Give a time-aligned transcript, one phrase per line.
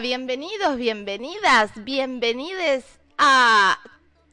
[0.00, 2.84] Bienvenidos, bienvenidas, bienvenides
[3.18, 3.78] a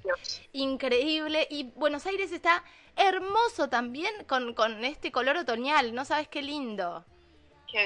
[0.53, 1.47] Increíble.
[1.49, 2.63] Y Buenos Aires está
[2.97, 5.95] hermoso también con, con este color otoñal.
[5.95, 7.03] No sabes qué lindo.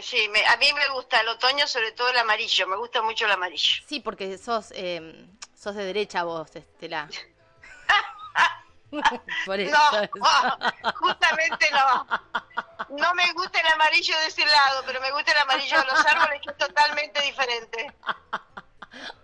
[0.02, 2.66] Sí, a mí me gusta el otoño, sobre todo el amarillo.
[2.66, 3.84] Me gusta mucho el amarillo.
[3.86, 5.24] Sí, porque sos eh,
[5.55, 7.08] sos de derecha vos, Estela.
[9.46, 9.77] Por eso.
[10.16, 12.06] No, justamente no.
[12.91, 16.06] No me gusta el amarillo de ese lado, pero me gusta el amarillo de los
[16.06, 17.92] árboles, que es totalmente diferente.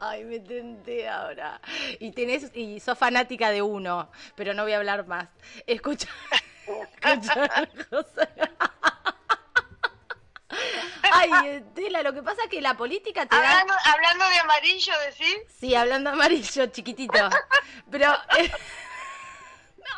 [0.00, 1.61] Ay, me tenté ahora.
[1.98, 5.28] Y tenés, y sos fanática de uno, pero no voy a hablar más.
[5.67, 6.09] Escucha,
[6.67, 7.50] escucha
[11.14, 13.92] Ay, Tela, lo que pasa es que la política te hablando, da...
[13.92, 15.39] Hablando de amarillo, ¿decís?
[15.59, 17.31] Sí, hablando amarillo, chiquitito.
[17.91, 18.14] Pero...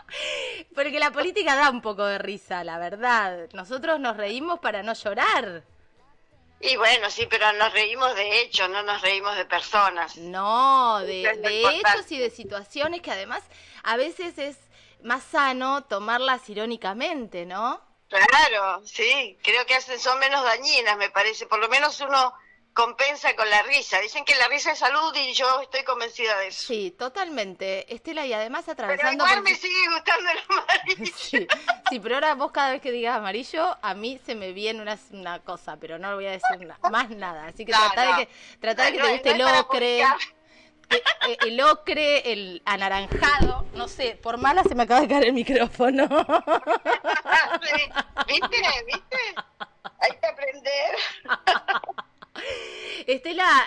[0.75, 3.49] porque la política da un poco de risa, la verdad.
[3.53, 5.65] Nosotros nos reímos para no llorar.
[6.61, 10.17] Y bueno, sí, pero nos reímos de hechos, no nos reímos de personas.
[10.17, 13.43] No, de, de hechos y de situaciones que además
[13.83, 14.57] a veces es
[15.03, 17.81] más sano tomarlas irónicamente, ¿no?
[18.09, 21.47] Claro, sí, creo que son menos dañinas, me parece.
[21.47, 22.33] Por lo menos uno
[22.75, 24.01] compensa con la risa.
[24.01, 26.67] Dicen que la risa es salud y yo estoy convencida de eso.
[26.67, 27.93] Sí, totalmente.
[27.93, 29.25] Estela, y además atravesando...
[29.25, 31.15] Pero igual me sigue gustando el amarillo.
[31.91, 34.99] Sí, pero ahora vos cada vez que digas amarillo, a mí se me viene una,
[35.13, 37.47] una cosa, pero no voy a decir más nada.
[37.47, 40.03] Así que trata de que, trata de que te guste el ocre.
[40.91, 45.33] Eh, el ocre, el anaranjado, no sé, por mala se me acaba de caer el
[45.33, 46.07] micrófono.
[48.27, 48.59] ¿Viste?
[50.01, 50.97] Hay que aprender.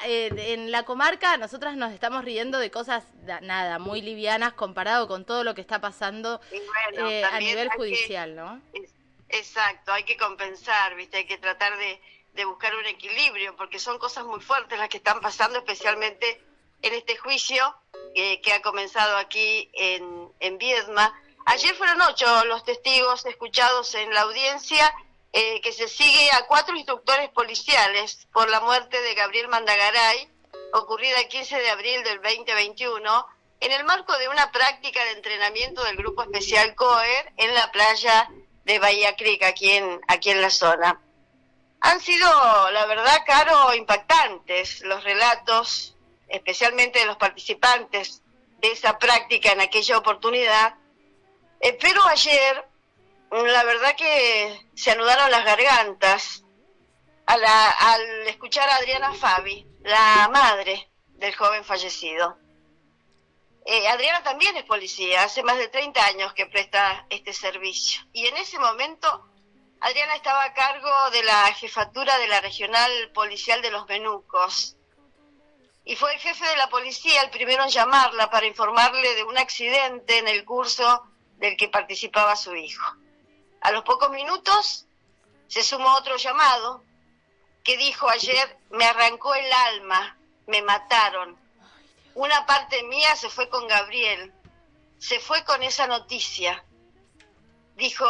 [0.06, 3.04] Eh, en la comarca nosotras nos estamos riendo de cosas,
[3.42, 6.40] nada, muy livianas comparado con todo lo que está pasando
[7.32, 8.62] a nivel judicial, ¿no?
[9.30, 11.18] Exacto, hay que compensar, ¿viste?
[11.18, 12.02] Hay que tratar de,
[12.34, 16.42] de buscar un equilibrio, porque son cosas muy fuertes las que están pasando, especialmente
[16.82, 17.76] en este juicio
[18.16, 21.14] que ha comenzado aquí en, en Viedma.
[21.46, 24.94] Ayer fueron ocho los testigos escuchados en la audiencia
[25.34, 30.30] eh, que se sigue a cuatro instructores policiales por la muerte de Gabriel Mandagaray,
[30.74, 33.28] ocurrida el 15 de abril del 2021,
[33.60, 38.30] en el marco de una práctica de entrenamiento del Grupo Especial COER en la playa
[38.66, 41.02] de Bahía Creek, aquí en, aquí en la zona.
[41.80, 45.96] Han sido, la verdad, Caro, impactantes los relatos
[46.28, 48.22] especialmente de los participantes
[48.60, 50.76] de esa práctica en aquella oportunidad.
[51.60, 52.66] Eh, pero ayer,
[53.32, 56.44] la verdad que se anudaron las gargantas
[57.26, 62.38] al escuchar a Adriana Fabi, la madre del joven fallecido.
[63.66, 68.02] Eh, Adriana también es policía, hace más de 30 años que presta este servicio.
[68.14, 69.30] Y en ese momento,
[69.82, 74.78] Adriana estaba a cargo de la jefatura de la regional policial de los Menucos,
[75.84, 79.38] y fue el jefe de la policía el primero en llamarla para informarle de un
[79.38, 81.04] accidente en el curso
[81.38, 82.86] del que participaba su hijo.
[83.68, 84.86] A los pocos minutos
[85.50, 86.86] se sumó otro llamado
[87.66, 91.38] que dijo ayer, me arrancó el alma, me mataron.
[92.14, 94.32] Una parte mía se fue con Gabriel,
[95.00, 96.64] se fue con esa noticia.
[97.76, 98.08] Dijo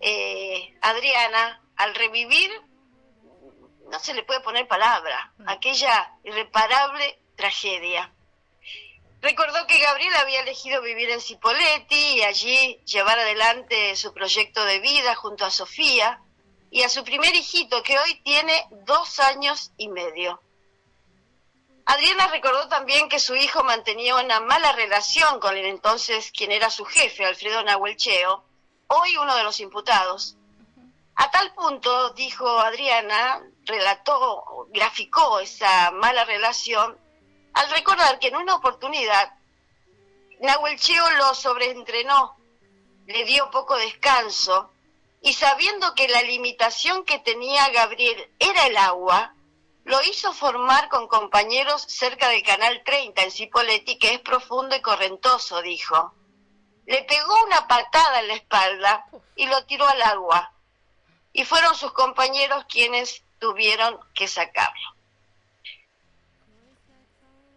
[0.00, 2.50] eh, Adriana, al revivir
[3.90, 5.48] no se le puede poner palabra, mm.
[5.48, 8.11] aquella irreparable tragedia.
[9.22, 14.80] Recordó que Gabriel había elegido vivir en Cipolletti y allí llevar adelante su proyecto de
[14.80, 16.20] vida junto a Sofía
[16.72, 20.42] y a su primer hijito que hoy tiene dos años y medio.
[21.86, 26.68] Adriana recordó también que su hijo mantenía una mala relación con el entonces quien era
[26.68, 28.44] su jefe, Alfredo Nahuelcheo,
[28.88, 30.36] hoy uno de los imputados.
[31.14, 36.98] A tal punto, dijo Adriana, relató, graficó esa mala relación,
[37.54, 39.32] al recordar que en una oportunidad
[40.40, 42.36] Nahuel Cheo lo sobreentrenó,
[43.06, 44.70] le dio poco descanso
[45.20, 49.34] y sabiendo que la limitación que tenía Gabriel era el agua,
[49.84, 54.80] lo hizo formar con compañeros cerca del Canal 30 en Cipolletti, que es profundo y
[54.80, 56.12] correntoso, dijo.
[56.86, 59.06] Le pegó una patada en la espalda
[59.36, 60.52] y lo tiró al agua.
[61.32, 64.91] Y fueron sus compañeros quienes tuvieron que sacarlo.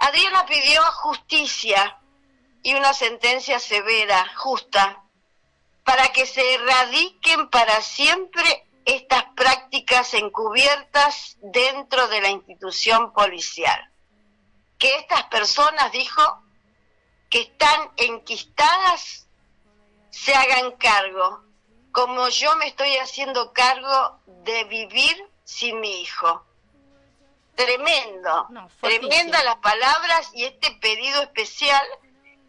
[0.08, 1.98] Adriana pidió justicia
[2.62, 5.04] y una sentencia severa, justa,
[5.84, 13.92] para que se erradiquen para siempre estas prácticas encubiertas dentro de la institución policial.
[14.78, 16.22] Que estas personas, dijo,
[17.32, 19.28] que están enquistadas,
[20.12, 21.44] se hagan cargo,
[21.92, 26.46] como yo me estoy haciendo cargo de vivir sin mi hijo.
[27.56, 28.48] Tremendo,
[28.82, 31.86] tremenda las palabras y este pedido especial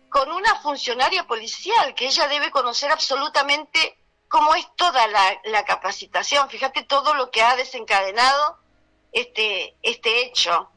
[0.09, 3.99] con una funcionaria policial que ella debe conocer absolutamente
[4.29, 6.49] cómo es toda la, capacitación.
[6.51, 8.59] Fíjate todo lo que ha desencadenado
[9.13, 10.71] este, este hecho.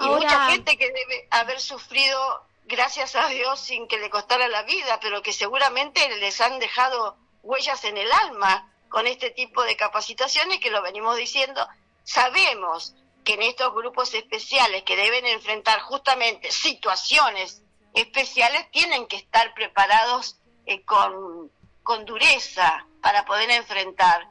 [0.00, 4.62] Y mucha gente que debe haber sufrido, gracias a Dios, sin que le costara la
[4.62, 9.76] vida, pero que seguramente les han dejado huellas en el alma con este tipo de
[9.76, 11.66] capacitaciones que lo venimos diciendo.
[12.04, 12.94] Sabemos
[13.26, 17.60] que en estos grupos especiales que deben enfrentar justamente situaciones
[17.92, 21.50] especiales tienen que estar preparados eh, con,
[21.82, 24.28] con dureza para poder enfrentar.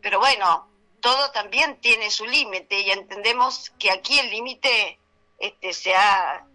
[0.00, 0.68] Pero bueno,
[1.00, 4.98] todo también tiene su límite y entendemos que aquí el límite
[5.38, 5.92] este, se,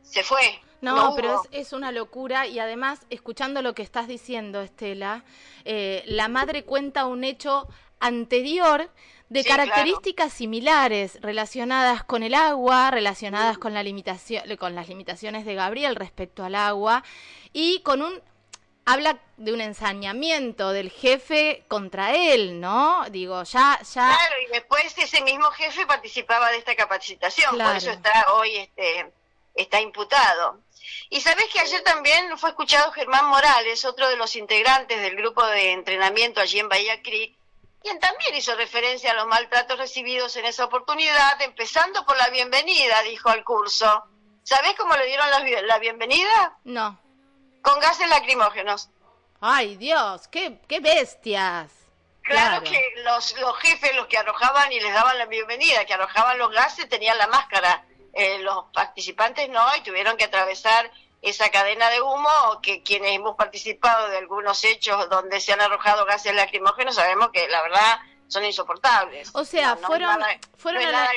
[0.01, 0.59] se fue.
[0.81, 5.23] No, pero es, una locura y además, escuchando lo que estás diciendo, Estela,
[5.63, 7.67] eh, la madre cuenta un hecho
[7.99, 8.89] anterior
[9.29, 15.55] de características similares relacionadas con el agua, relacionadas con, la limitación, con las limitaciones de
[15.55, 17.03] Gabriel respecto al agua
[17.51, 18.21] y con un
[18.85, 23.03] habla de un ensañamiento del jefe contra él, ¿no?
[23.09, 24.15] Digo, ya, ya.
[24.15, 29.11] Claro, y después ese mismo jefe participaba de esta capacitación, por eso está hoy este
[29.55, 30.61] está imputado.
[31.09, 35.45] Y sabés que ayer también fue escuchado Germán Morales, otro de los integrantes del grupo
[35.45, 37.36] de entrenamiento allí en Bahía Creek,
[37.81, 43.01] quien también hizo referencia a los maltratos recibidos en esa oportunidad, empezando por la bienvenida,
[43.03, 44.03] dijo al curso.
[44.43, 45.27] ¿Sabés cómo le dieron
[45.65, 46.57] la, bienvenida?
[46.63, 46.99] No.
[47.61, 48.89] Con gases lacrimógenos.
[49.41, 50.27] ¡Ay, Dios!
[50.29, 51.71] ¡Qué, qué bestias!
[52.23, 56.37] Claro, que los, los jefes, los que arrojaban y les daban la bienvenida, que arrojaban
[56.37, 57.85] los gases, tenían la máscara.
[58.13, 60.91] Eh, los participantes no, y tuvieron que atravesar
[61.21, 66.05] esa cadena de humo, que quienes hemos participado de algunos hechos donde se han arrojado
[66.05, 69.29] gases lacrimógenos sabemos que la verdad son insoportables.
[69.33, 70.17] O sea, fueron,
[70.57, 71.09] fueron a, la,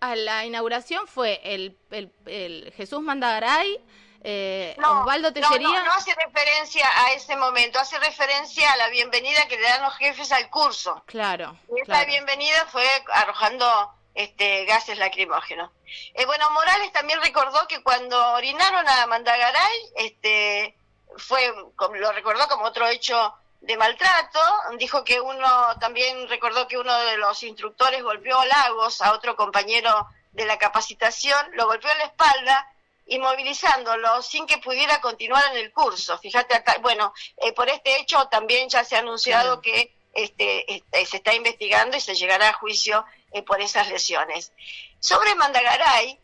[0.00, 3.84] a, la, inauguración fue el, el, Jesús Mandagaray,
[4.22, 5.68] eh, Osvaldo Tellería.
[5.68, 9.82] No, no, hace referencia a ese momento, hace referencia a la bienvenida que le dan
[9.82, 11.02] los jefes al curso.
[11.06, 11.58] Claro.
[11.76, 15.70] Y esta bienvenida fue arrojando este, gases lacrimógenos.
[16.14, 20.76] Eh, bueno, Morales también recordó que cuando orinaron a Mandagaray, este,
[21.16, 21.52] fue,
[21.94, 24.40] lo recordó como otro hecho de maltrato,
[24.78, 29.36] dijo que uno, también recordó que uno de los instructores golpeó a Lagos, a otro
[29.36, 32.70] compañero de la capacitación, lo golpeó en la espalda,
[33.06, 36.18] inmovilizándolo sin que pudiera continuar en el curso.
[36.18, 41.06] Fíjate acá, bueno, eh, por este hecho también ya se ha anunciado que este, este,
[41.06, 44.52] se está investigando y se llegará a juicio eh, por esas lesiones.
[45.00, 46.18] Sobre Mandagaray,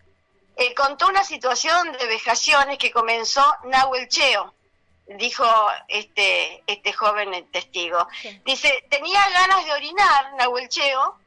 [0.57, 4.55] eh, contó una situación de vejaciones que comenzó Nahuel Cheo,
[5.07, 5.45] dijo
[5.89, 8.07] este, este joven testigo.
[8.45, 11.19] Dice, tenía ganas de orinar Nahuel Cheo,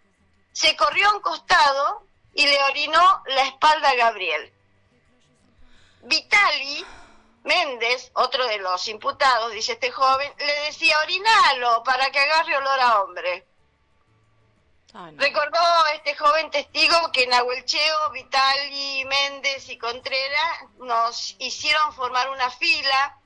[0.51, 2.03] se corrió a un costado
[2.33, 4.51] y le orinó la espalda a Gabriel.
[6.03, 6.85] Vitali
[7.43, 12.79] Méndez, otro de los imputados, dice este joven, le decía, orinalo para que agarre olor
[12.79, 13.45] a hombre.
[14.93, 15.59] Ah, Recordó
[15.95, 23.17] este joven testigo que Nahuel Cheo, Vitali, Méndez y Contreras nos hicieron formar una fila,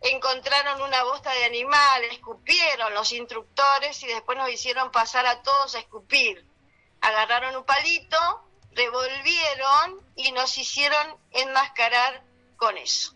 [0.00, 5.76] encontraron una bosta de animal, escupieron los instructores y después nos hicieron pasar a todos
[5.76, 6.44] a escupir.
[7.00, 8.18] Agarraron un palito,
[8.72, 12.24] revolvieron y nos hicieron enmascarar
[12.56, 13.14] con eso.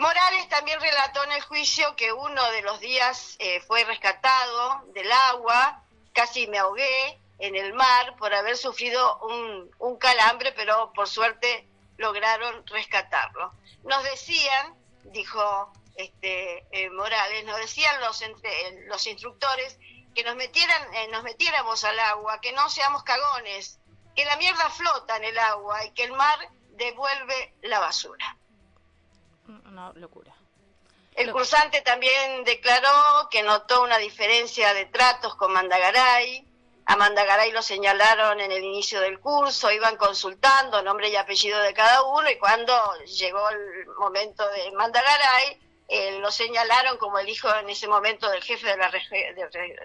[0.00, 5.12] Morales también relató en el juicio que uno de los días eh, fue rescatado del
[5.12, 9.18] agua casi me ahogué en el mar por haber sufrido
[9.78, 13.52] un, calambre, pero por suerte lograron rescatarlo.
[13.82, 19.78] Nos decían, dijo este, eh, Morales, nos decían los, entre, los instructores
[20.14, 23.78] que nos, metieran, eh, nos metiéramos al agua, que no seamos cagones,
[24.16, 26.38] que la mierda flota en el agua y que el mar
[26.70, 28.38] devuelve la basura.
[29.66, 30.34] Una locura.
[31.14, 36.46] El cursante también declaró que notó una diferencia de tratos con Mandagaray.
[36.86, 41.74] A Mandagaray lo señalaron en el inicio del curso, iban consultando nombre y apellido de
[41.74, 47.52] cada uno y cuando llegó el momento de Mandagaray, eh, lo señalaron como el hijo
[47.56, 48.90] en ese momento del jefe de la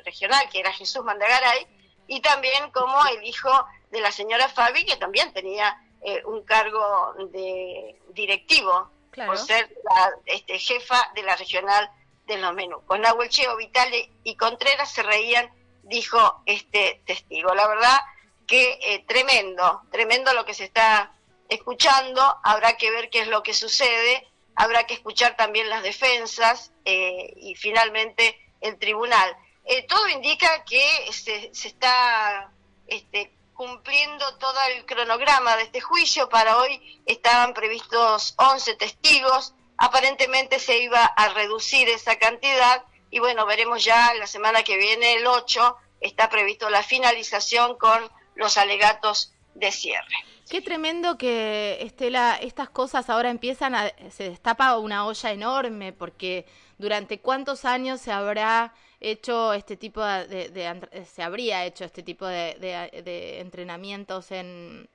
[0.05, 1.67] regional, que era Jesús Mandagaray,
[2.07, 3.49] y también como el hijo
[3.89, 10.11] de la señora Fabi, que también tenía eh, un cargo de directivo por ser la
[10.25, 11.89] este, jefa de la regional
[12.25, 12.83] de los menús.
[12.85, 15.49] Con Nahuel Cheo, Vitale y Contreras se reían,
[15.83, 17.53] dijo este testigo.
[17.53, 17.99] La verdad
[18.47, 21.11] que eh, tremendo, tremendo lo que se está
[21.49, 26.71] escuchando, habrá que ver qué es lo que sucede, habrá que escuchar también las defensas
[26.85, 29.35] eh, y finalmente el tribunal.
[29.65, 32.51] Eh, todo indica que se, se está
[32.87, 36.29] este, cumpliendo todo el cronograma de este juicio.
[36.29, 39.55] Para hoy estaban previstos 11 testigos.
[39.77, 45.15] Aparentemente se iba a reducir esa cantidad y bueno, veremos ya la semana que viene,
[45.15, 50.15] el 8, está previsto la finalización con los alegatos de cierre.
[50.49, 56.45] Qué tremendo que Estela, estas cosas ahora empiezan a, se destapa una olla enorme porque
[56.77, 58.73] durante cuántos años se habrá
[59.11, 64.89] hecho este tipo de, se habría hecho este tipo de, entrenamientos en,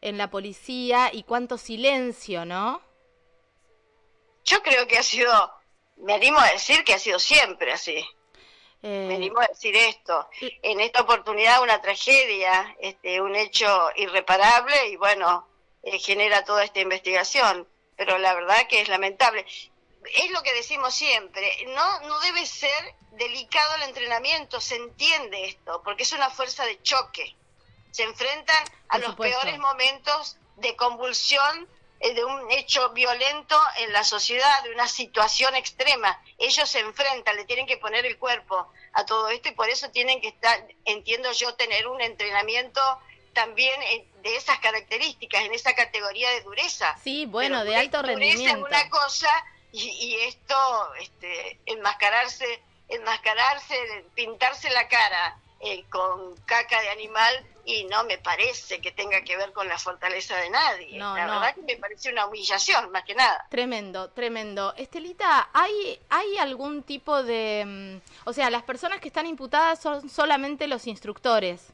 [0.00, 2.80] en la policía y cuánto silencio, ¿no?
[4.44, 5.30] Yo creo que ha sido,
[5.96, 8.04] me animo a decir que ha sido siempre así.
[8.82, 10.28] Eh, me animo a decir esto.
[10.62, 15.46] En esta oportunidad una tragedia, este, un hecho irreparable y bueno,
[15.82, 17.68] eh, genera toda esta investigación.
[17.96, 19.44] Pero la verdad que es lamentable
[20.14, 25.82] es lo que decimos siempre, no, no debe ser delicado el entrenamiento, se entiende esto,
[25.84, 27.34] porque es una fuerza de choque.
[27.90, 34.04] Se enfrentan a los peores momentos de convulsión eh, de un hecho violento en la
[34.04, 36.22] sociedad, de una situación extrema.
[36.38, 39.90] Ellos se enfrentan, le tienen que poner el cuerpo a todo esto y por eso
[39.90, 42.80] tienen que estar, entiendo yo, tener un entrenamiento
[43.32, 46.96] también eh, de esas características, en esa categoría de dureza.
[47.02, 48.66] Sí, bueno, de alto rendimiento.
[48.66, 49.30] Es una cosa
[49.72, 50.56] y, esto,
[51.00, 58.80] este, enmascararse, enmascararse, pintarse la cara eh, con caca de animal y no me parece
[58.80, 60.98] que tenga que ver con la fortaleza de nadie.
[60.98, 63.46] la verdad que me parece una humillación, más que nada.
[63.50, 64.74] Tremendo, tremendo.
[64.76, 68.00] Estelita, ¿hay, ¿hay algún tipo de...
[68.04, 71.72] Mm, o sea, las personas que están imputadas son solamente los instructores.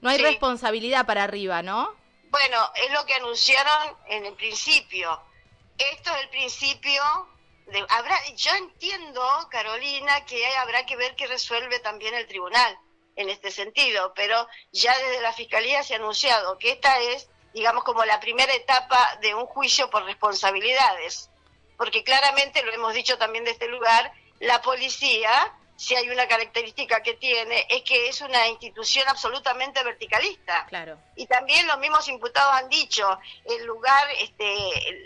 [0.00, 1.94] No hay responsabilidad para arriba, ¿no?
[2.30, 5.18] Bueno, es lo que anunciaron en el principio.
[5.78, 7.02] Esto es el principio
[7.88, 12.78] habrá, yo entiendo, Carolina, que habrá que ver qué resuelve también el tribunal
[13.16, 17.84] en este sentido, pero ya desde la Fiscalía se ha anunciado que esta es, digamos,
[17.84, 21.30] como la primera etapa de un juicio por responsabilidades,
[21.76, 27.04] porque claramente, lo hemos dicho también de este lugar, la policía si hay una característica
[27.04, 30.66] que tiene, es que es una institución absolutamente verticalista.
[30.66, 30.98] Claro.
[31.14, 33.06] Y también los mismos imputados han dicho,
[33.44, 34.56] el lugar, este,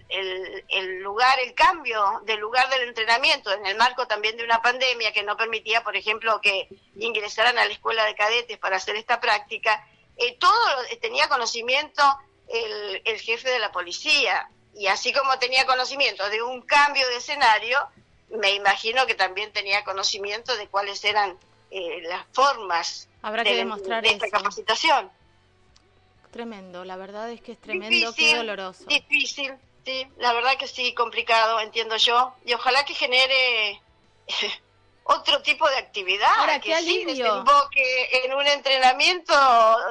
[0.09, 4.63] el, el, lugar, el cambio del lugar del entrenamiento en el marco también de una
[4.63, 8.97] pandemia que no permitía, por ejemplo, que ingresaran a la escuela de cadetes para hacer
[8.97, 9.87] esta práctica,
[10.17, 10.57] eh, todo
[11.03, 12.03] tenía conocimiento
[12.49, 14.49] el, el jefe de la policía.
[14.75, 17.79] Y así como tenía conocimiento de un cambio de escenario,
[18.33, 21.39] me imagino que también tenía conocimiento de cuáles eran
[21.71, 25.11] eh, las formas Habrá que demostrar de esta capacitación.
[26.33, 28.85] Tremendo, la verdad es que es tremendo, qué doloroso.
[28.87, 32.35] Difícil, sí, la verdad que sí, complicado, entiendo yo.
[32.45, 33.81] Y ojalá que genere
[35.05, 39.35] otro tipo de actividad, Ahora, que sí desemboque en un entrenamiento,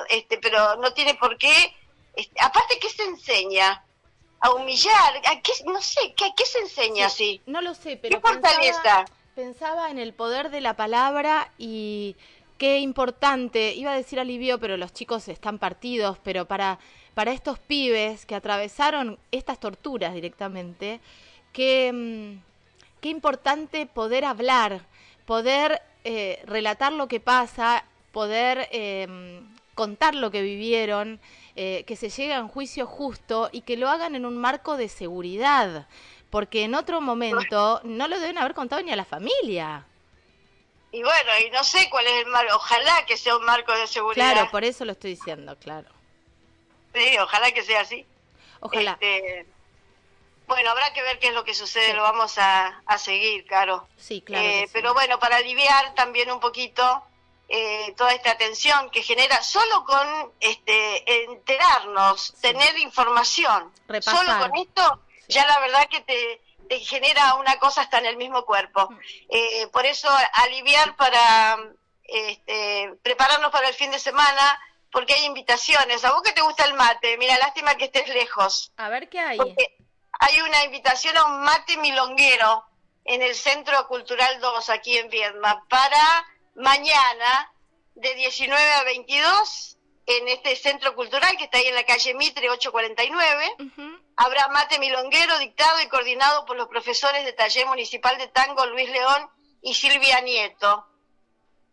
[0.09, 1.75] este, pero no tiene por qué.
[2.15, 3.85] Este, aparte, ¿qué se enseña?
[4.41, 7.41] A humillar, a qué, no sé, ¿a qué se enseña así?
[7.45, 9.05] No lo sé, pero pensaba,
[9.35, 12.15] pensaba en el poder de la palabra y
[12.57, 16.79] qué importante, iba a decir alivio, pero los chicos están partidos, pero para,
[17.13, 20.99] para estos pibes que atravesaron estas torturas directamente,
[21.53, 24.81] qué, mm, qué importante poder hablar,
[25.27, 29.07] poder eh, relatar lo que pasa, poder eh,
[29.75, 31.19] contar lo que vivieron
[31.55, 34.77] eh, que se llegue a un juicio justo y que lo hagan en un marco
[34.77, 35.87] de seguridad,
[36.29, 39.85] porque en otro momento no lo deben haber contado ni a la familia.
[40.91, 43.87] Y bueno, y no sé cuál es el marco, ojalá que sea un marco de
[43.87, 44.33] seguridad.
[44.33, 45.89] Claro, por eso lo estoy diciendo, claro.
[46.93, 48.05] Sí, ojalá que sea así.
[48.59, 48.91] Ojalá.
[48.99, 49.45] Este,
[50.47, 53.87] bueno, habrá que ver qué es lo que sucede, lo vamos a, seguir, Caro.
[53.97, 54.45] Sí, claro.
[54.45, 57.03] Eh, pero bueno, para aliviar también un poquito
[57.53, 63.73] eh, toda esta atención que genera solo con este, enterarnos, tener información.
[63.99, 68.15] Solo con esto, ya la verdad que te, te, genera una cosa hasta en el
[68.15, 68.89] mismo cuerpo.
[68.89, 68.99] Mm.
[69.27, 71.57] Eh, por eso, aliviar para
[72.05, 74.57] este, prepararnos para el fin de semana,
[74.89, 76.05] porque hay invitaciones.
[76.05, 78.71] A vos que te gusta el mate, mira, lástima que estés lejos.
[78.77, 79.39] A ver qué hay.
[80.21, 82.63] hay una invitación a un mate milonguero
[83.03, 87.53] en el Centro Cultural 2 aquí en Viedma para mañana
[87.95, 92.49] de 19 a 22 en este centro cultural que está ahí en la calle Mitre
[92.49, 93.55] 849.
[94.17, 98.89] Habrá mate milonguero dictado y coordinado por los profesores de taller municipal de tango Luis
[98.89, 99.29] León
[99.61, 100.87] y Silvia Nieto.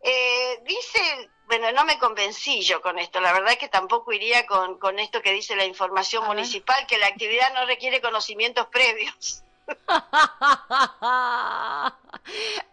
[0.01, 4.45] Eh, dice, bueno, no me convencí yo con esto, la verdad es que tampoco iría
[4.45, 9.43] con, con esto que dice la información municipal, que la actividad no requiere conocimientos previos.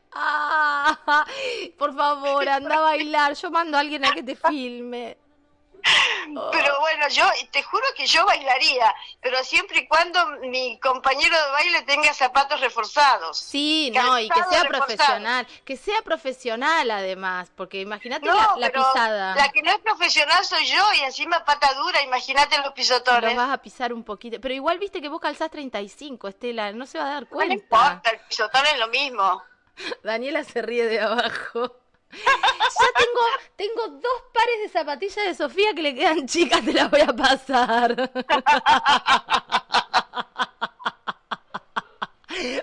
[1.79, 3.35] por favor, anda a bailar.
[3.35, 5.17] Yo mando a alguien a que te filme.
[6.53, 11.51] Pero bueno, yo te juro que yo bailaría, pero siempre y cuando mi compañero de
[11.53, 13.39] baile tenga zapatos reforzados.
[13.39, 19.37] Sí, no, y que sea profesional, que sea profesional además, porque imagínate la, pisada.
[19.37, 23.23] La que no es profesional soy yo y encima pata dura, imagínate los pisotones.
[23.23, 26.87] Los vas a pisar un poquito, pero igual viste que vos calzás 35, Estela, no
[26.87, 27.55] se va a dar cuenta.
[27.55, 29.43] No importa, el pisotón es lo mismo.
[30.03, 31.77] Daniela se ríe de abajo.
[32.79, 33.21] Ya tengo,
[33.57, 37.13] tengo dos pares de zapatillas de Sofía que le quedan chicas, te las voy a
[37.13, 37.95] pasar.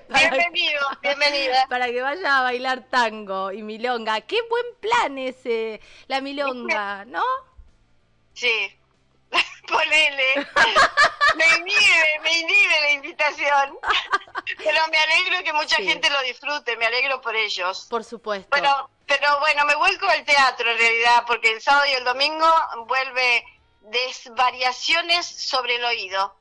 [0.08, 1.66] Bienvenido, bienvenida.
[1.68, 4.22] Para que vaya a bailar tango y milonga.
[4.22, 7.24] Qué buen plan ese, la milonga, ¿no?
[8.34, 8.72] Sí,
[9.68, 10.48] ponele.
[11.36, 13.80] Me inhibe, me inhibe la invitación.
[14.58, 17.88] Pero me alegro que mucha gente lo disfrute, me alegro por ellos.
[17.90, 18.50] Por supuesto.
[18.50, 22.48] Bueno, pero bueno, me vuelco al teatro en realidad, porque el sábado y el domingo
[22.88, 23.46] vuelve
[23.82, 26.34] Desvariaciones sobre el oído,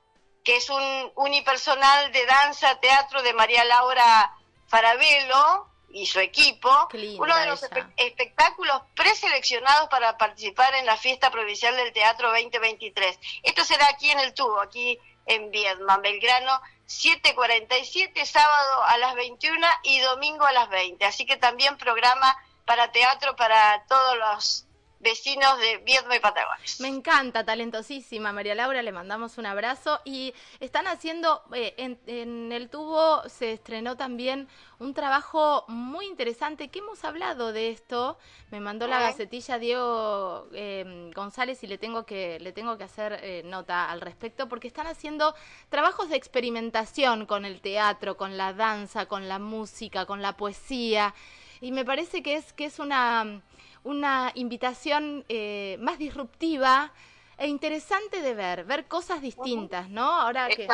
[0.44, 4.32] que es un unipersonal de danza, teatro de María Laura
[4.68, 6.70] Farabello y su equipo,
[7.18, 7.62] uno de los
[7.96, 13.18] espectáculos preseleccionados para participar en la fiesta provincial del teatro 2023.
[13.42, 19.66] Esto será aquí en el tubo, aquí en Viedma, Belgrano 747, sábado a las 21
[19.84, 21.04] y domingo a las 20.
[21.04, 24.66] Así que también programa para teatro para todos los
[25.02, 26.80] vecinos de Viedma y Patagones.
[26.80, 30.00] Me encanta, talentosísima María Laura, le mandamos un abrazo.
[30.04, 36.68] Y están haciendo, eh, en, el tubo se estrenó también un trabajo muy interesante.
[36.68, 38.16] Que hemos hablado de esto,
[38.50, 43.18] me mandó la gacetilla Diego eh, González y le tengo que, le tengo que hacer
[43.22, 45.34] eh, nota al respecto porque están haciendo
[45.68, 51.14] trabajos de experimentación con el teatro, con la danza, con la música, con la poesía.
[51.60, 53.40] Y me parece que es, que es una,
[53.84, 56.92] una invitación eh, más disruptiva
[57.38, 60.04] e interesante de ver, ver cosas distintas, ¿no?
[60.04, 60.68] Ahora que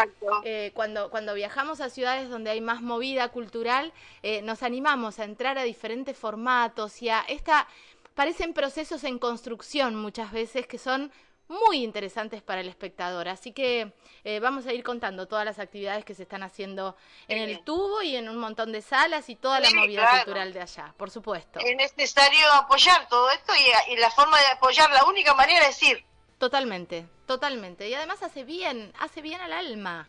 [0.45, 3.93] eh, cuando, cuando viajamos a ciudades donde hay más movida cultural,
[4.23, 7.67] eh, nos animamos a entrar a diferentes formatos y a esta,
[8.15, 11.11] parecen procesos en construcción muchas veces que son
[11.49, 13.29] muy interesantes para el espectador.
[13.29, 13.93] Así que
[14.25, 18.03] eh, vamos a ir contando todas las actividades que se están haciendo en el tubo
[18.03, 21.59] y en un montón de salas y toda la movida cultural de allá, por supuesto.
[21.61, 23.53] Es necesario apoyar todo esto
[23.89, 26.05] y, la forma de apoyar, la única manera es ir.
[26.39, 27.89] Totalmente, totalmente.
[27.89, 30.09] Y además hace bien, hace bien al alma.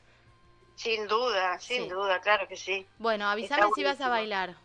[0.76, 2.88] Sin duda, sin duda, claro que sí.
[3.00, 4.56] Bueno, avísame si vas a bailar.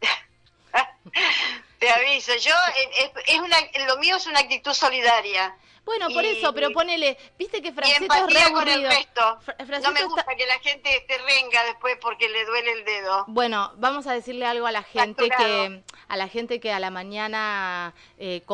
[1.82, 3.56] Te aviso, yo eh, es, una,
[3.88, 5.52] lo mío es una actitud solidaria.
[5.84, 9.38] Bueno, por eso, pero ponele, viste que Francisco es con el resto.
[9.82, 13.24] no me gusta que la gente esté renga después porque le duele el dedo.
[13.26, 16.90] Bueno, vamos a decirle algo a la gente que a la gente que a la
[16.90, 18.44] mañana eh,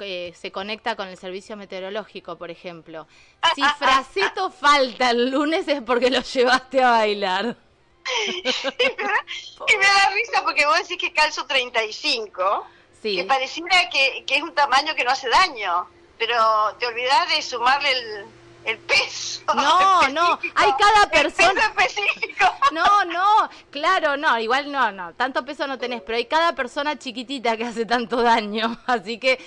[0.00, 3.06] eh, se conecta con el servicio meteorológico, por ejemplo.
[3.54, 7.56] Si Fraceto falta el lunes es porque lo llevaste a bailar.
[8.26, 12.66] Y, me da, risa porque vos decís que calzo 35,
[13.02, 13.16] sí.
[13.16, 15.88] que pareciera que, que es un tamaño que no hace daño,
[16.18, 16.36] pero
[16.78, 18.26] te olvidás de sumarle el,
[18.64, 19.42] el peso.
[19.54, 21.72] No, no, hay cada persona.
[22.72, 26.98] No, no, claro, no, igual no, no, tanto peso no tenés, pero hay cada persona
[26.98, 29.38] chiquitita que hace tanto daño, así que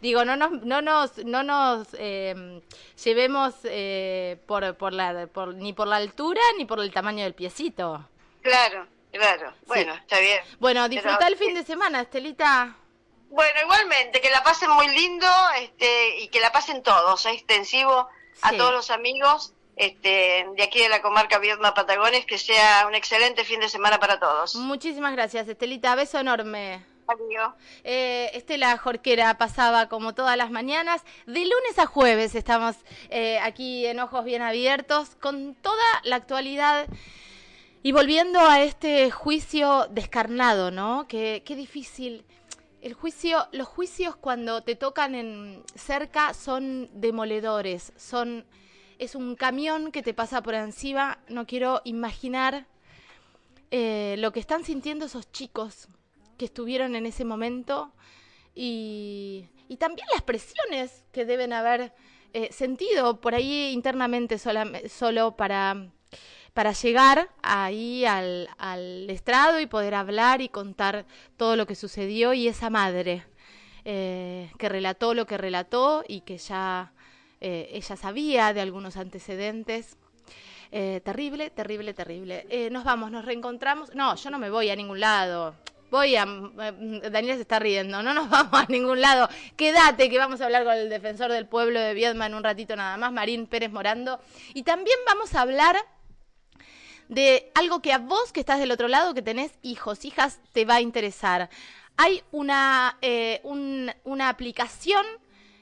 [0.00, 2.60] digo, no nos, no nos, no nos eh,
[3.02, 7.34] llevemos eh, por, por la, por, ni por la altura ni por el tamaño del
[7.34, 8.06] piecito.
[8.42, 10.40] Claro, claro, bueno, está bien.
[10.60, 12.76] Bueno, disfruta el fin de semana, Estelita.
[13.30, 15.26] Bueno, igualmente, que la pasen muy lindo
[15.58, 18.08] este, y que la pasen todos, es extensivo
[18.42, 22.94] a todos los amigos este, de aquí de la comarca Viedma Patagones, que sea un
[22.94, 24.56] excelente fin de semana para todos.
[24.56, 26.84] Muchísimas gracias, Estelita, beso enorme.
[27.82, 31.02] Eh, Estela Jorquera pasaba como todas las mañanas.
[31.26, 32.76] De lunes a jueves estamos
[33.08, 36.86] eh, aquí en Ojos Bien Abiertos con toda la actualidad.
[37.82, 41.06] Y volviendo a este juicio descarnado, ¿no?
[41.08, 42.24] Qué, qué difícil.
[42.80, 48.46] El juicio, los juicios cuando te tocan en cerca son demoledores, son
[48.98, 51.18] es un camión que te pasa por encima.
[51.28, 52.66] No quiero imaginar
[53.70, 55.88] eh, lo que están sintiendo esos chicos
[56.36, 57.92] que estuvieron en ese momento
[58.54, 61.94] y, también las presiones que deben haber
[62.34, 65.90] eh, sentido por ahí internamente solo para,
[66.54, 72.32] para llegar ahí al, al, estrado y poder hablar y contar todo lo que sucedió
[72.32, 73.24] y esa madre
[73.84, 76.92] eh, que relató lo que relató y que ya
[77.40, 79.96] eh, ella sabía de algunos antecedentes.
[80.70, 82.68] terrible, terrible, terrible.
[82.70, 83.94] nos vamos, nos reencontramos.
[83.94, 85.54] No, yo no me voy a ningún lado
[85.90, 86.24] voy a...
[86.24, 89.28] Eh, Daniel se está riendo, no nos vamos a ningún lado.
[89.56, 92.76] Quédate que vamos a hablar con el defensor del pueblo de Viedma en un ratito
[92.76, 94.20] nada más, Marín Pérez Morando.
[94.54, 95.76] Y también vamos a hablar
[97.10, 100.64] de algo que a vos que estás del otro lado, que tenés hijos, hijas, te
[100.64, 101.50] va a interesar.
[101.96, 103.42] Hay una, eh,
[104.04, 105.04] una aplicación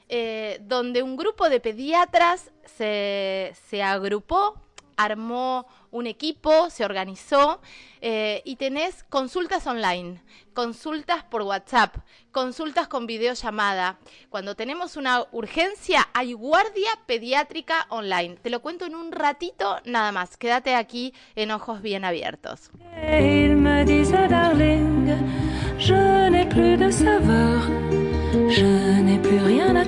[0.07, 4.61] eh, donde un grupo de pediatras se, se agrupó
[4.99, 7.61] armó un equipo, se organizó
[8.01, 10.21] eh, y tenés consultas online,
[10.53, 11.95] consultas por WhatsApp,
[12.31, 13.97] consultas con videollamada.
[14.29, 18.35] Cuando tenemos una urgencia hay guardia pediátrica online.
[18.35, 20.35] Te lo cuento en un ratito nada más.
[20.35, 22.69] Quédate aquí en ojos bien abiertos.